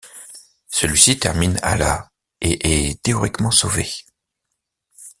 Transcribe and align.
Celui-ci 0.71 1.19
termine 1.19 1.59
à 1.61 1.77
la 1.77 2.09
et 2.41 2.89
est 2.89 2.99
théoriquement 3.03 3.51
sauvé. 3.51 3.87